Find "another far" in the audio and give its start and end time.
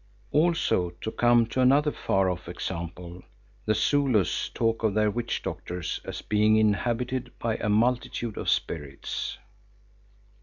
1.61-2.27